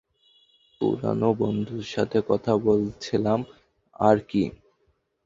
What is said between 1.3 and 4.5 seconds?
বন্ধুর সাথে কথা বলছিলাম আরকি।